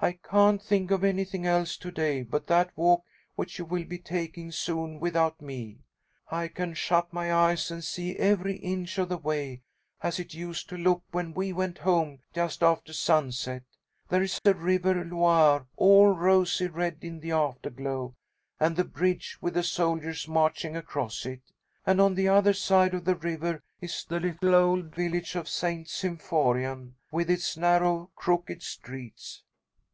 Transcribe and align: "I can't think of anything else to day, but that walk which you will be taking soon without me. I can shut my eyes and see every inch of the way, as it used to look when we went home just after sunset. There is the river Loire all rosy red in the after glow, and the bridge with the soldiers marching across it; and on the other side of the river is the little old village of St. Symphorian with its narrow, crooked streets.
"I 0.00 0.12
can't 0.12 0.62
think 0.62 0.92
of 0.92 1.02
anything 1.02 1.44
else 1.44 1.76
to 1.78 1.90
day, 1.90 2.22
but 2.22 2.46
that 2.46 2.70
walk 2.76 3.02
which 3.34 3.58
you 3.58 3.64
will 3.64 3.82
be 3.84 3.98
taking 3.98 4.52
soon 4.52 5.00
without 5.00 5.42
me. 5.42 5.80
I 6.30 6.46
can 6.46 6.74
shut 6.74 7.12
my 7.12 7.34
eyes 7.34 7.68
and 7.72 7.82
see 7.82 8.14
every 8.14 8.58
inch 8.58 8.96
of 8.98 9.08
the 9.08 9.16
way, 9.18 9.62
as 10.00 10.20
it 10.20 10.34
used 10.34 10.68
to 10.68 10.76
look 10.76 11.02
when 11.10 11.34
we 11.34 11.52
went 11.52 11.78
home 11.78 12.20
just 12.32 12.62
after 12.62 12.92
sunset. 12.92 13.64
There 14.08 14.22
is 14.22 14.38
the 14.44 14.54
river 14.54 15.04
Loire 15.04 15.66
all 15.76 16.10
rosy 16.12 16.68
red 16.68 16.98
in 17.00 17.18
the 17.18 17.32
after 17.32 17.68
glow, 17.68 18.14
and 18.60 18.76
the 18.76 18.84
bridge 18.84 19.38
with 19.40 19.54
the 19.54 19.64
soldiers 19.64 20.28
marching 20.28 20.76
across 20.76 21.26
it; 21.26 21.42
and 21.84 22.00
on 22.00 22.14
the 22.14 22.28
other 22.28 22.52
side 22.52 22.94
of 22.94 23.04
the 23.04 23.16
river 23.16 23.64
is 23.80 24.04
the 24.04 24.20
little 24.20 24.54
old 24.54 24.94
village 24.94 25.34
of 25.34 25.48
St. 25.48 25.88
Symphorian 25.88 26.94
with 27.10 27.28
its 27.28 27.56
narrow, 27.56 28.12
crooked 28.14 28.62
streets. 28.62 29.42